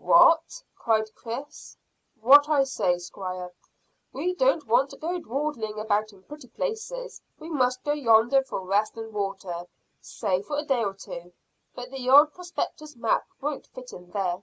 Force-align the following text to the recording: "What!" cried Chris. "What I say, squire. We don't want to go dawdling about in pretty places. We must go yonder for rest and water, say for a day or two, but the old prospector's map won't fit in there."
"What!" 0.00 0.60
cried 0.74 1.14
Chris. 1.14 1.76
"What 2.20 2.48
I 2.48 2.64
say, 2.64 2.98
squire. 2.98 3.52
We 4.12 4.34
don't 4.34 4.66
want 4.66 4.90
to 4.90 4.96
go 4.96 5.20
dawdling 5.20 5.78
about 5.78 6.12
in 6.12 6.24
pretty 6.24 6.48
places. 6.48 7.22
We 7.38 7.50
must 7.50 7.84
go 7.84 7.92
yonder 7.92 8.42
for 8.42 8.62
rest 8.66 8.96
and 8.96 9.12
water, 9.12 9.66
say 10.00 10.42
for 10.42 10.58
a 10.58 10.64
day 10.64 10.82
or 10.82 10.94
two, 10.94 11.32
but 11.76 11.92
the 11.92 12.10
old 12.10 12.32
prospector's 12.34 12.96
map 12.96 13.28
won't 13.40 13.68
fit 13.68 13.92
in 13.92 14.10
there." 14.10 14.42